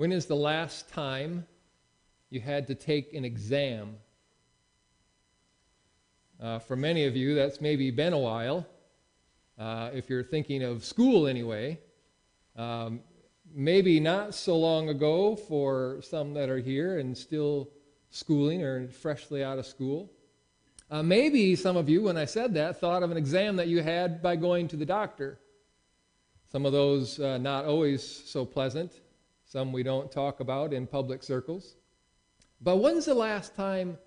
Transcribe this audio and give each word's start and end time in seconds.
When 0.00 0.12
is 0.12 0.24
the 0.24 0.34
last 0.34 0.88
time 0.88 1.46
you 2.30 2.40
had 2.40 2.68
to 2.68 2.74
take 2.74 3.12
an 3.12 3.22
exam? 3.22 3.96
Uh, 6.40 6.58
for 6.58 6.74
many 6.74 7.04
of 7.04 7.16
you, 7.16 7.34
that's 7.34 7.60
maybe 7.60 7.90
been 7.90 8.14
a 8.14 8.18
while. 8.18 8.66
Uh, 9.58 9.90
if 9.92 10.08
you're 10.08 10.22
thinking 10.22 10.62
of 10.62 10.86
school 10.86 11.26
anyway, 11.26 11.78
um, 12.56 13.00
maybe 13.54 14.00
not 14.00 14.34
so 14.34 14.56
long 14.56 14.88
ago 14.88 15.36
for 15.36 16.00
some 16.00 16.32
that 16.32 16.48
are 16.48 16.60
here 16.60 16.98
and 16.98 17.14
still 17.14 17.68
schooling 18.08 18.62
or 18.62 18.88
freshly 18.88 19.44
out 19.44 19.58
of 19.58 19.66
school. 19.66 20.10
Uh, 20.90 21.02
maybe 21.02 21.54
some 21.54 21.76
of 21.76 21.90
you, 21.90 22.04
when 22.04 22.16
I 22.16 22.24
said 22.24 22.54
that, 22.54 22.80
thought 22.80 23.02
of 23.02 23.10
an 23.10 23.18
exam 23.18 23.56
that 23.56 23.68
you 23.68 23.82
had 23.82 24.22
by 24.22 24.36
going 24.36 24.66
to 24.68 24.76
the 24.76 24.86
doctor. 24.86 25.38
Some 26.50 26.64
of 26.64 26.72
those 26.72 27.20
uh, 27.20 27.36
not 27.36 27.66
always 27.66 28.02
so 28.02 28.46
pleasant, 28.46 28.92
some 29.50 29.72
we 29.72 29.82
don't 29.82 30.12
talk 30.12 30.38
about 30.38 30.72
in 30.72 30.86
public 30.86 31.24
circles. 31.24 31.74
But 32.60 32.76
when's 32.76 33.06
the 33.06 33.14
last 33.14 33.56
time 33.56 33.98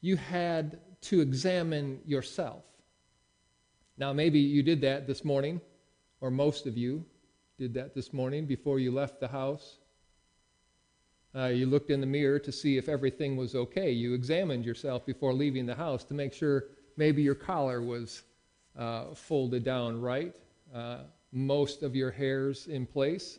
you 0.00 0.16
had 0.16 0.80
to 1.02 1.20
examine 1.20 2.00
yourself? 2.04 2.64
Now, 3.96 4.12
maybe 4.12 4.40
you 4.40 4.64
did 4.64 4.80
that 4.80 5.06
this 5.06 5.24
morning, 5.24 5.60
or 6.20 6.32
most 6.32 6.66
of 6.66 6.76
you 6.76 7.04
did 7.58 7.74
that 7.74 7.94
this 7.94 8.12
morning 8.12 8.44
before 8.44 8.80
you 8.80 8.90
left 8.90 9.20
the 9.20 9.28
house. 9.28 9.78
Uh, 11.32 11.46
you 11.46 11.66
looked 11.66 11.90
in 11.90 12.00
the 12.00 12.06
mirror 12.06 12.40
to 12.40 12.50
see 12.50 12.76
if 12.76 12.88
everything 12.88 13.36
was 13.36 13.54
okay. 13.54 13.92
You 13.92 14.14
examined 14.14 14.64
yourself 14.64 15.06
before 15.06 15.32
leaving 15.32 15.64
the 15.64 15.76
house 15.76 16.02
to 16.04 16.14
make 16.14 16.32
sure 16.32 16.64
maybe 16.96 17.22
your 17.22 17.36
collar 17.36 17.82
was 17.82 18.24
uh, 18.76 19.14
folded 19.14 19.62
down 19.62 20.00
right, 20.00 20.34
uh, 20.74 21.02
most 21.30 21.84
of 21.84 21.94
your 21.94 22.10
hairs 22.10 22.66
in 22.66 22.84
place. 22.84 23.38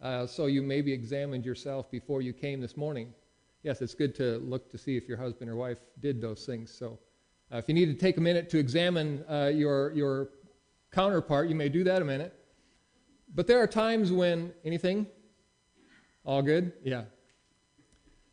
Uh, 0.00 0.26
so 0.26 0.46
you 0.46 0.62
maybe 0.62 0.92
examined 0.92 1.44
yourself 1.44 1.90
before 1.90 2.22
you 2.22 2.32
came 2.32 2.60
this 2.60 2.76
morning. 2.76 3.12
Yes, 3.62 3.82
it's 3.82 3.94
good 3.94 4.14
to 4.16 4.38
look 4.38 4.70
to 4.70 4.78
see 4.78 4.96
if 4.96 5.08
your 5.08 5.16
husband 5.16 5.50
or 5.50 5.56
wife 5.56 5.78
did 6.00 6.20
those 6.20 6.44
things. 6.44 6.70
So 6.70 6.98
uh, 7.52 7.56
if 7.56 7.68
you 7.68 7.74
need 7.74 7.86
to 7.86 7.94
take 7.94 8.16
a 8.16 8.20
minute 8.20 8.50
to 8.50 8.58
examine 8.58 9.24
uh, 9.28 9.50
your, 9.54 9.92
your 9.92 10.30
counterpart, 10.92 11.48
you 11.48 11.54
may 11.54 11.68
do 11.68 11.82
that 11.84 12.02
a 12.02 12.04
minute. 12.04 12.34
But 13.34 13.46
there 13.46 13.60
are 13.60 13.66
times 13.66 14.12
when 14.12 14.52
anything 14.64 15.06
all 16.24 16.42
good? 16.42 16.72
Yeah. 16.82 17.04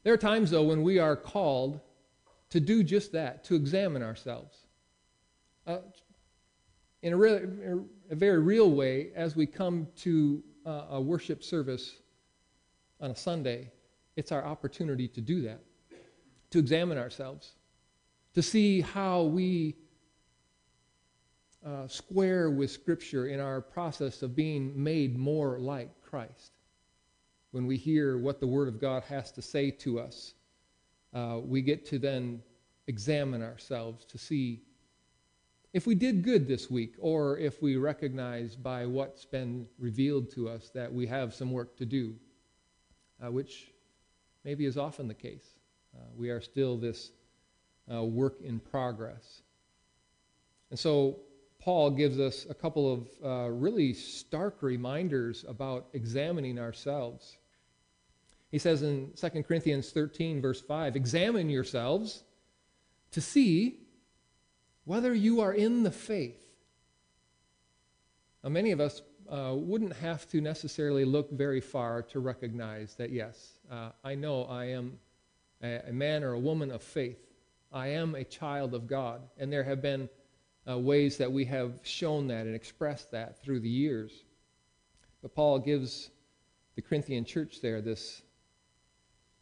There 0.04 0.14
are 0.14 0.18
times, 0.18 0.52
though, 0.52 0.64
when 0.64 0.82
we 0.82 1.00
are 1.00 1.16
called 1.16 1.80
to 2.50 2.60
do 2.60 2.84
just 2.84 3.12
that, 3.14 3.44
to 3.46 3.56
examine 3.56 4.04
ourselves. 4.04 4.58
Uh, 5.66 5.78
in 7.02 7.14
a, 7.14 7.18
real, 7.18 7.86
a, 8.10 8.16
very 8.16 8.40
real 8.40 8.72
way, 8.72 9.12
as 9.16 9.36
we 9.36 9.46
come 9.46 9.88
to 9.98 10.44
uh, 10.66 10.86
a 10.92 11.02
worship 11.02 11.44
service 11.44 11.96
on 13.02 13.12
a 13.12 13.16
Sunday, 13.16 13.72
it's 14.16 14.32
our 14.32 14.46
opportunity 14.46 15.08
to 15.08 15.22
do 15.22 15.42
that, 15.42 15.62
to 16.52 16.60
examine 16.60 16.98
ourselves, 16.98 17.54
to 18.34 18.42
see 18.42 18.82
how 18.82 19.24
we 19.24 19.76
uh, 21.66 21.88
square 21.88 22.50
with 22.50 22.72
Scripture 22.72 23.28
in 23.28 23.40
our 23.40 23.62
process 23.62 24.22
of 24.22 24.36
being 24.36 24.72
made 24.82 25.18
more 25.18 25.60
like 25.60 25.90
Christ. 26.02 26.52
When 27.52 27.66
we 27.68 27.78
hear 27.78 28.18
what 28.18 28.40
the 28.40 28.48
Word 28.48 28.68
of 28.68 28.80
God 28.80 29.04
has 29.04 29.32
to 29.34 29.42
say 29.42 29.72
to 29.72 30.00
us, 30.00 30.34
uh, 31.14 31.40
we 31.44 31.62
get 31.62 31.86
to 31.86 32.00
then 32.00 32.42
examine 32.88 33.42
ourselves 33.42 34.04
to 34.06 34.18
see 34.18 34.64
if 35.74 35.88
we 35.88 35.96
did 35.96 36.24
good 36.24 36.48
this 36.48 36.70
week 36.70 36.94
or 37.00 37.38
if 37.40 37.62
we 37.62 37.78
recognize 37.78 38.56
by 38.56 38.86
what's 38.86 39.26
been 39.26 39.68
revealed 39.80 40.30
to 40.32 40.48
us 40.48 40.70
that 40.76 40.94
we 40.94 41.08
have 41.08 41.34
some 41.34 41.52
work 41.52 41.76
to 41.78 41.86
do, 41.86 42.16
uh, 43.24 43.32
which 43.32 43.72
maybe 44.44 44.66
is 44.66 44.78
often 44.78 45.08
the 45.08 45.16
case. 45.16 45.46
Uh, 45.96 46.04
we 46.16 46.30
are 46.30 46.42
still 46.42 46.78
this 46.78 47.12
uh, 47.92 48.04
work 48.04 48.40
in 48.44 48.60
progress. 48.60 49.42
And 50.70 50.78
so 50.78 51.20
Paul 51.60 51.90
gives 51.90 52.20
us 52.20 52.46
a 52.48 52.54
couple 52.54 52.94
of 52.94 53.08
uh, 53.24 53.50
really 53.50 53.94
stark 53.94 54.58
reminders 54.62 55.44
about 55.48 55.88
examining 55.94 56.60
ourselves. 56.60 57.38
He 58.52 58.60
says 58.60 58.84
in 58.84 59.12
2 59.16 59.44
Corinthians 59.44 59.90
13, 59.90 60.40
verse 60.40 60.62
5, 60.62 60.96
Examine 60.96 61.50
yourselves 61.50 62.24
to 63.12 63.22
see 63.22 63.83
whether 64.86 65.14
you 65.14 65.42
are 65.42 65.54
in 65.54 65.84
the 65.84 65.92
faith. 65.92 66.40
Now, 68.44 68.50
many 68.50 68.72
of 68.72 68.80
us 68.80 69.02
uh, 69.30 69.54
wouldn't 69.56 69.94
have 69.94 70.28
to 70.30 70.42
necessarily 70.42 71.06
look 71.06 71.32
very 71.32 71.62
far 71.62 72.02
to 72.04 72.20
recognize 72.20 72.96
that, 72.96 73.12
yes, 73.12 73.54
uh, 73.72 73.90
I 74.04 74.16
know 74.16 74.44
I 74.44 74.66
am 74.66 75.00
a, 75.62 75.82
a, 75.88 75.94
man 75.94 76.24
or 76.24 76.34
a 76.34 76.40
woman 76.40 76.72
of 76.72 76.84
faith. 76.84 77.20
I 77.72 77.88
am 77.88 78.16
a 78.16 78.24
child 78.24 78.74
of 78.74 78.86
God. 78.86 79.22
And 79.38 79.52
there 79.52 79.64
have 79.64 79.82
been 79.82 80.10
uh, 80.70 80.78
ways 80.78 81.18
that 81.18 81.32
we 81.32 81.46
have 81.46 81.80
shown 81.84 82.28
that 82.28 82.46
and 82.46 82.56
expressed 82.56 83.12
that 83.12 83.42
through 83.42 83.62
the 83.62 83.70
years. 83.70 84.12
But 85.22 85.34
Paul 85.34 85.60
gives 85.60 86.10
the 86.76 86.82
Corinthian 86.82 87.24
church 87.24 87.62
there 87.62 87.82
this 87.82 88.22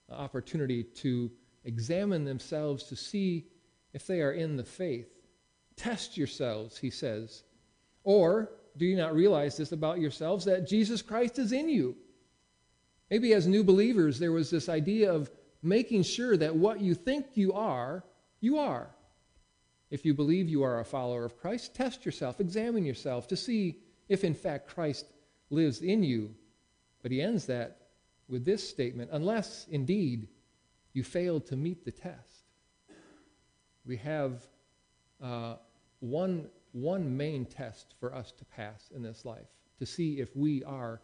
opportunity 0.10 0.84
to 0.84 1.32
examine 1.64 2.26
themselves 2.26 2.84
to 2.84 2.96
see 2.96 3.48
if 3.94 4.06
they 4.06 4.22
are 4.22 4.32
in 4.32 4.58
the 4.58 4.64
faith. 4.64 5.21
Test 5.76 6.18
yourselves, 6.18 6.78
he 6.78 6.90
says. 6.90 7.44
Or 8.04 8.52
do 8.78 8.86
you 8.86 8.96
not 8.96 9.16
realize 9.16 9.58
this 9.58 9.72
about 9.72 10.00
yourselves 10.00 10.46
that 10.46 10.68
Jesus 10.68 11.02
Christ 11.02 11.40
is 11.40 11.52
in 11.52 11.70
you? 11.70 11.96
Maybe 13.10 13.34
as 13.34 13.48
new 13.48 13.64
believers, 13.64 14.20
there 14.20 14.32
was 14.32 14.50
this 14.50 14.70
idea 14.70 15.12
of 15.12 15.30
making 15.62 16.04
sure 16.04 16.38
that 16.38 16.56
what 16.56 16.82
you 16.82 16.96
think 16.96 17.26
you 17.34 17.54
are, 17.54 18.04
you 18.40 18.58
are. 18.58 18.90
If 19.90 20.06
you 20.06 20.14
believe 20.14 20.48
you 20.48 20.64
are 20.64 20.80
a 20.80 20.86
follower 20.86 21.26
of 21.26 21.38
Christ, 21.38 21.76
test 21.76 22.06
yourself, 22.06 22.40
examine 22.40 22.86
yourself 22.86 23.28
to 23.28 23.36
see 23.36 23.80
if 24.08 24.24
in 24.24 24.34
fact 24.34 24.70
Christ 24.70 25.06
lives 25.50 25.82
in 25.82 26.02
you. 26.04 26.34
But 27.02 27.12
he 27.12 27.22
ends 27.22 27.46
that 27.48 27.78
with 28.30 28.46
this 28.46 28.68
statement 28.68 29.10
unless 29.12 29.68
indeed 29.70 30.30
you 30.94 31.04
failed 31.04 31.46
to 31.48 31.58
meet 31.58 31.84
the 31.84 31.92
test. 31.92 32.46
We 33.86 33.98
have 33.98 34.48
uh, 35.22 35.56
one, 36.00 36.48
one 36.72 37.16
main 37.16 37.46
test 37.46 37.96
for 38.00 38.14
us 38.14 38.32
to 38.32 38.46
pass 38.46 38.90
in 38.96 39.02
this 39.02 39.26
life 39.26 39.48
to 39.80 39.86
see 39.86 40.20
if 40.20 40.36
we 40.36 40.64
are 40.64 41.02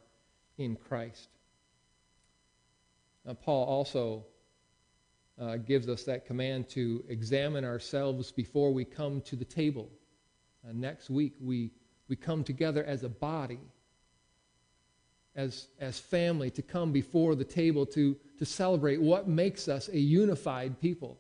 in 0.58 0.76
Christ. 0.76 1.30
Now, 3.26 3.34
Paul 3.34 3.66
also 3.66 4.26
uh, 5.40 5.58
gives 5.58 5.88
us 5.90 6.04
that 6.04 6.26
command 6.26 6.70
to 6.70 7.04
examine 7.10 7.66
ourselves 7.66 8.32
before 8.32 8.74
we 8.74 8.86
come 8.86 9.22
to 9.22 9.36
the 9.36 9.46
table. 9.46 9.90
Uh, 10.68 10.72
next 10.74 11.10
week, 11.10 11.34
we, 11.40 11.72
we 12.08 12.16
come 12.16 12.44
together 12.44 12.84
as 12.84 13.04
a 13.04 13.10
body 13.10 13.60
as, 15.38 15.68
as 15.80 16.00
family 16.00 16.50
to 16.50 16.62
come 16.64 16.92
before 16.92 17.36
the 17.36 17.46
table 17.46 17.86
to, 17.86 18.18
to 18.40 18.46
celebrate 18.46 19.00
what 19.00 19.28
makes 19.28 19.68
us 19.68 19.88
a 19.90 20.00
unified 20.00 20.82
people. 20.82 21.20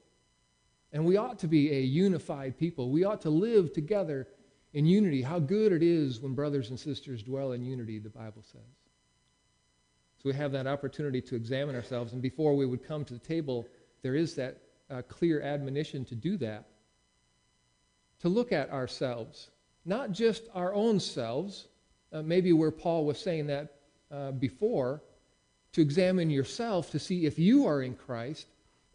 And 0.97 1.06
we 1.06 1.16
ought 1.16 1.38
to 1.40 1.47
be 1.47 1.72
a 1.72 1.80
unified 1.80 2.58
people. 2.58 2.90
We 2.90 3.03
ought 3.03 3.22
to 3.22 3.30
live 3.30 3.72
together 3.72 4.28
in 4.74 4.88
unity. 4.88 5.22
How 5.22 5.38
good 5.38 5.72
it 5.72 5.84
is 5.84 6.19
when 6.19 6.34
brothers 6.34 6.72
and 6.72 6.80
sisters 6.80 7.22
dwell 7.22 7.52
in 7.52 7.63
unity, 7.63 8.00
the 8.00 8.09
Bible 8.09 8.41
says. 8.41 8.63
So 10.18 10.24
we 10.24 10.34
have 10.34 10.52
that 10.53 10.66
opportunity 10.66 11.22
to 11.22 11.36
examine 11.36 11.75
ourselves. 11.75 12.13
And 12.13 12.22
before 12.24 12.56
we 12.56 12.66
would 12.66 12.84
come 12.84 13.06
to 13.06 13.13
the 13.13 13.19
table, 13.19 13.68
there 14.02 14.16
is 14.16 14.34
that 14.38 14.57
uh, 14.90 15.03
clear 15.03 15.40
admonition 15.40 16.03
to 16.06 16.16
do 16.16 16.36
that. 16.38 16.66
To 18.22 18.28
look 18.28 18.52
at 18.52 18.72
ourselves, 18.72 19.52
not 19.86 20.13
just 20.13 20.46
our 20.56 20.74
own 20.74 21.00
selves, 21.00 21.68
uh, 22.12 22.24
maybe 22.24 22.53
where 22.53 22.72
Paul 22.72 23.06
was 23.06 23.19
saying 23.19 23.46
that 23.46 23.75
uh, 24.09 24.31
before 24.31 25.03
to 25.74 25.81
examine 25.81 26.31
yourself 26.31 26.89
to 26.89 26.98
see 26.98 27.27
if 27.27 27.38
you 27.38 27.68
are 27.68 27.83
in 27.83 27.94
Christ. 27.94 28.48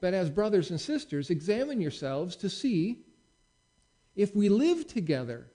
But 0.03 0.15
as 0.15 0.31
brothers 0.31 0.71
and 0.71 0.81
sisters, 0.81 1.31
examine 1.31 1.81
yourselves 1.81 2.35
to 2.37 2.51
see 2.51 3.05
if 4.17 4.35
we 4.35 4.49
live 4.49 4.89
together 4.89 5.47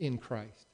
in 0.00 0.18
Christ, 0.18 0.66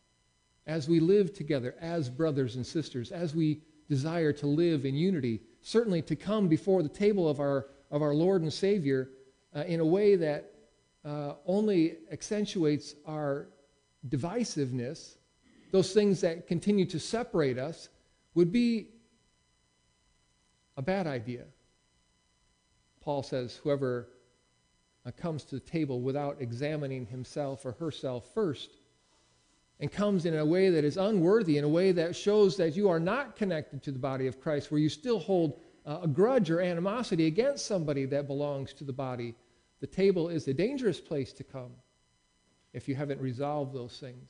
as 0.66 0.88
we 0.88 1.00
live 1.00 1.34
together 1.34 1.74
as 1.82 2.08
brothers 2.08 2.56
and 2.56 2.66
sisters, 2.66 3.12
as 3.12 3.34
we 3.34 3.60
desire 3.90 4.32
to 4.32 4.46
live 4.46 4.86
in 4.86 4.94
unity, 4.94 5.42
certainly 5.60 6.00
to 6.00 6.16
come 6.16 6.48
before 6.48 6.82
the 6.82 6.88
table 6.88 7.28
of 7.28 7.40
our, 7.40 7.66
of 7.90 8.00
our 8.00 8.14
Lord 8.14 8.40
and 8.40 8.50
Savior 8.50 9.10
uh, 9.54 9.64
in 9.64 9.80
a 9.80 9.86
way 9.86 10.16
that 10.16 10.54
uh, 11.04 11.34
only 11.44 11.98
accentuates 12.10 12.94
our 13.06 13.48
divisiveness, 14.08 15.16
those 15.72 15.92
things 15.92 16.22
that 16.22 16.46
continue 16.46 16.86
to 16.86 16.98
separate 16.98 17.58
us, 17.58 17.90
would 18.34 18.50
be 18.50 18.88
a 20.78 20.82
bad 20.82 21.06
idea. 21.06 21.44
Paul 23.00 23.22
says, 23.22 23.56
whoever 23.62 24.08
uh, 25.06 25.10
comes 25.12 25.44
to 25.44 25.54
the 25.56 25.60
table 25.60 26.00
without 26.00 26.36
examining 26.40 27.06
himself 27.06 27.64
or 27.64 27.72
herself 27.72 28.32
first 28.34 28.70
and 29.80 29.90
comes 29.90 30.26
in 30.26 30.36
a 30.36 30.44
way 30.44 30.68
that 30.68 30.84
is 30.84 30.98
unworthy, 30.98 31.56
in 31.56 31.64
a 31.64 31.68
way 31.68 31.90
that 31.92 32.14
shows 32.14 32.56
that 32.58 32.76
you 32.76 32.88
are 32.90 33.00
not 33.00 33.34
connected 33.34 33.82
to 33.82 33.90
the 33.90 33.98
body 33.98 34.26
of 34.26 34.40
Christ, 34.40 34.70
where 34.70 34.80
you 34.80 34.90
still 34.90 35.18
hold 35.18 35.58
uh, 35.86 36.00
a 36.02 36.08
grudge 36.08 36.50
or 36.50 36.60
animosity 36.60 37.26
against 37.26 37.64
somebody 37.64 38.04
that 38.04 38.26
belongs 38.26 38.74
to 38.74 38.84
the 38.84 38.92
body, 38.92 39.34
the 39.80 39.86
table 39.86 40.28
is 40.28 40.46
a 40.46 40.54
dangerous 40.54 41.00
place 41.00 41.32
to 41.32 41.44
come 41.44 41.70
if 42.74 42.88
you 42.88 42.94
haven't 42.94 43.20
resolved 43.20 43.74
those 43.74 43.98
things. 43.98 44.28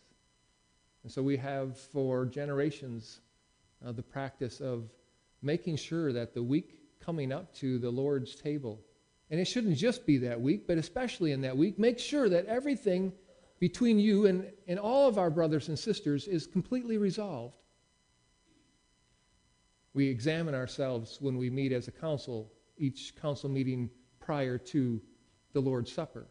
And 1.02 1.10
so 1.10 1.20
we 1.22 1.36
have 1.38 1.76
for 1.76 2.26
generations 2.26 3.20
uh, 3.84 3.90
the 3.90 4.02
practice 4.02 4.60
of 4.60 4.84
making 5.42 5.76
sure 5.76 6.12
that 6.12 6.32
the 6.32 6.42
week 6.42 6.79
coming 7.04 7.32
up 7.32 7.54
to 7.56 7.78
the 7.78 7.90
Lord's 7.90 8.34
table, 8.34 8.80
and 9.30 9.40
it 9.40 9.46
shouldn't 9.46 9.76
just 9.76 10.06
be 10.06 10.18
that 10.18 10.40
week, 10.40 10.66
but 10.66 10.78
especially 10.78 11.32
in 11.32 11.40
that 11.42 11.56
week, 11.56 11.78
make 11.78 11.98
sure 11.98 12.28
that 12.28 12.46
everything 12.46 13.12
between 13.58 13.98
you 13.98 14.26
and, 14.26 14.50
and 14.66 14.78
all 14.78 15.08
of 15.08 15.18
our 15.18 15.30
brothers 15.30 15.68
and 15.68 15.78
sisters 15.78 16.26
is 16.26 16.46
completely 16.46 16.98
resolved. 16.98 17.54
We 19.92 20.08
examine 20.08 20.54
ourselves 20.54 21.18
when 21.20 21.36
we 21.36 21.50
meet 21.50 21.72
as 21.72 21.88
a 21.88 21.92
council, 21.92 22.52
each 22.78 23.14
council 23.20 23.50
meeting 23.50 23.90
prior 24.18 24.56
to 24.58 25.00
the 25.52 25.60
Lord's 25.60 25.92
Supper, 25.92 26.26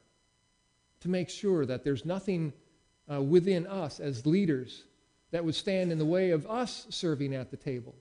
to 1.02 1.10
make 1.10 1.30
sure 1.30 1.66
that 1.66 1.84
there's 1.84 2.06
nothing 2.06 2.54
uh, 3.12 3.22
within 3.22 3.68
us 3.68 4.00
as 4.00 4.26
leaders 4.26 4.86
that 5.32 5.44
would 5.44 5.56
stand 5.56 5.92
in 5.92 5.98
the 5.98 6.06
way 6.06 6.32
of 6.32 6.48
us 6.48 6.88
serving 6.90 7.36
at 7.36 7.52
the 7.52 7.58
table 7.58 7.96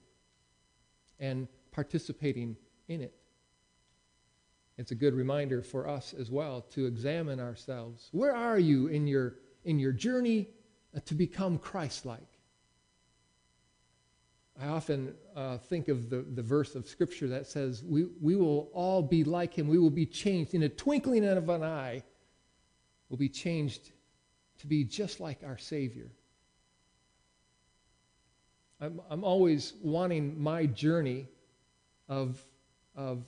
and 1.21 1.49
participating 1.79 2.57
in 2.89 3.01
it. 3.01 3.15
It's 4.79 4.91
a 4.91 4.97
good 4.97 5.15
reminder 5.15 5.63
for 5.63 5.87
us 5.87 6.13
as 6.13 6.29
well 6.29 6.63
to 6.73 6.87
examine 6.87 7.39
ourselves. 7.39 8.09
Where 8.11 8.35
are 8.35 8.59
you 8.59 8.89
in 8.89 9.07
your, 9.07 9.37
in 9.65 9.79
your 9.79 9.93
journey 9.93 10.49
uh, 10.97 10.99
to 11.05 11.15
become 11.15 11.57
Christ 11.57 12.05
like? 12.05 12.33
I 14.61 14.67
often 14.67 15.15
uh, 15.37 15.59
think 15.59 15.87
of 15.87 16.11
the, 16.11 16.25
the 16.35 16.43
verse 16.43 16.75
of 16.75 16.89
Scripture 16.89 17.29
that 17.29 17.47
says, 17.47 17.85
we, 17.85 18.07
we 18.21 18.35
will 18.35 18.71
all 18.73 19.01
be 19.01 19.23
like 19.23 19.55
him. 19.55 19.69
We 19.69 19.79
will 19.79 19.89
be 19.89 20.05
changed 20.05 20.55
in 20.55 20.65
a 20.65 20.69
twinkling 20.69 21.25
of 21.25 21.49
an 21.49 21.63
eye. 21.63 22.03
We'll 23.09 23.19
be 23.19 23.29
changed 23.29 23.93
to 24.59 24.67
be 24.67 24.83
just 24.83 25.21
like 25.21 25.45
our 25.47 25.59
Savior. 25.59 26.11
I'm, 28.81 29.01
I'm 29.09 29.23
always 29.23 29.75
wanting 29.81 30.43
my 30.43 30.67
journey 30.67 31.29
of, 32.09 32.45
of 32.95 33.25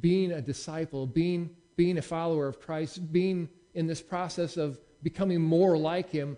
being 0.00 0.32
a 0.32 0.40
disciple, 0.40 1.06
being, 1.06 1.50
being 1.76 1.98
a 1.98 2.02
follower 2.02 2.46
of 2.46 2.60
Christ, 2.60 3.12
being 3.12 3.48
in 3.74 3.86
this 3.86 4.00
process 4.00 4.56
of 4.56 4.78
becoming 5.02 5.40
more 5.40 5.76
like 5.76 6.10
Him. 6.10 6.36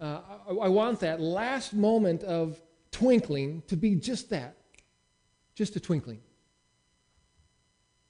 Uh, 0.00 0.20
I, 0.48 0.52
I 0.52 0.68
want 0.68 1.00
that 1.00 1.20
last 1.20 1.74
moment 1.74 2.22
of 2.22 2.60
twinkling 2.90 3.62
to 3.66 3.76
be 3.76 3.94
just 3.94 4.30
that, 4.30 4.56
just 5.54 5.76
a 5.76 5.80
twinkling. 5.80 6.20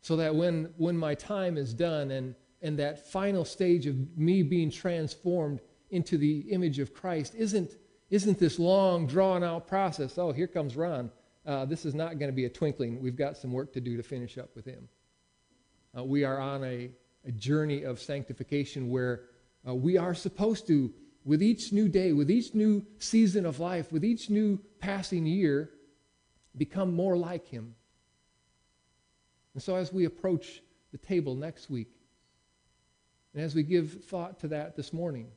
So 0.02 0.16
that 0.16 0.34
when, 0.34 0.72
when 0.76 0.96
my 0.96 1.14
time 1.14 1.56
is 1.56 1.74
done 1.74 2.12
and, 2.12 2.34
and 2.62 2.78
that 2.78 3.08
final 3.08 3.44
stage 3.44 3.86
of 3.86 3.96
me 4.16 4.42
being 4.42 4.70
transformed 4.70 5.60
into 5.90 6.16
the 6.16 6.40
image 6.50 6.78
of 6.78 6.94
Christ 6.94 7.34
isn't, 7.34 7.72
isn't 8.10 8.38
this 8.38 8.58
long, 8.58 9.06
drawn 9.06 9.42
out 9.42 9.66
process. 9.66 10.16
Oh, 10.18 10.32
here 10.32 10.46
comes 10.46 10.76
Ron. 10.76 11.10
Uh, 11.46 11.64
this 11.64 11.84
is 11.84 11.94
not 11.94 12.18
going 12.18 12.28
to 12.30 12.34
be 12.34 12.44
a 12.44 12.50
twinkling. 12.50 13.00
We've 13.00 13.16
got 13.16 13.36
some 13.36 13.52
work 13.52 13.72
to 13.74 13.80
do 13.80 13.96
to 13.96 14.02
finish 14.02 14.36
up 14.36 14.50
with 14.56 14.64
him. 14.64 14.88
Uh, 15.96 16.02
we 16.02 16.24
are 16.24 16.40
on 16.40 16.64
a, 16.64 16.90
a, 17.24 17.30
journey 17.32 17.84
of 17.84 18.00
sanctification 18.00 18.90
where 18.90 19.22
uh, 19.66 19.74
we 19.74 19.96
are 19.96 20.12
supposed 20.12 20.66
to, 20.66 20.92
with 21.24 21.42
each 21.42 21.72
new 21.72 21.88
day, 21.88 22.12
with 22.12 22.30
each 22.30 22.54
new 22.54 22.84
season 22.98 23.46
of 23.46 23.60
life, 23.60 23.92
with 23.92 24.04
each 24.04 24.28
new 24.28 24.60
passing 24.80 25.24
year, 25.24 25.70
become 26.56 26.92
more 26.92 27.16
like 27.16 27.46
him. 27.46 27.74
And 29.54 29.62
so 29.62 29.76
as 29.76 29.92
we 29.92 30.04
approach 30.04 30.62
the 30.90 30.98
table 30.98 31.36
next 31.36 31.70
week, 31.70 31.88
and 33.34 33.42
as 33.42 33.54
we 33.54 33.62
give 33.62 34.04
thought 34.04 34.40
to 34.40 34.48
that 34.48 34.76
this 34.76 34.92
morning, 34.92 35.28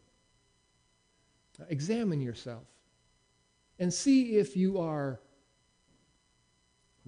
examine 1.68 2.22
yourself 2.22 2.64
and 3.80 3.94
see 3.94 4.38
if 4.38 4.56
you 4.56 4.80
are 4.80 5.20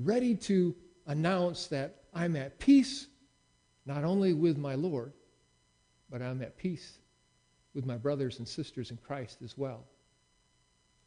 ready 0.06 0.36
to 0.36 0.76
announce 1.08 1.68
that 1.68 2.04
I'm 2.14 2.36
at 2.36 2.60
peace 2.60 3.08
not 3.86 4.04
only 4.04 4.34
with 4.34 4.58
my 4.58 4.76
Lord, 4.76 5.14
but 6.10 6.22
I'm 6.22 6.42
at 6.42 6.58
peace 6.58 7.00
with 7.74 7.86
my 7.86 7.98
brothers 7.98 8.40
and 8.40 8.48
sisters 8.48 8.92
in 8.92 8.98
Christ 8.98 9.42
as 9.44 9.58
well. 9.58 9.86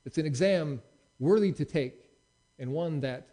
It's 0.04 0.18
an 0.18 0.26
exam 0.26 0.82
worthy 1.18 1.52
to 1.52 1.64
take 1.64 2.10
and 2.58 2.72
one 2.72 3.00
that 3.00 3.28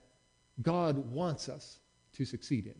God 0.62 0.98
wants 1.12 1.50
us 1.50 1.80
to 2.14 2.26
succeed 2.26 2.68
in. 2.68 2.76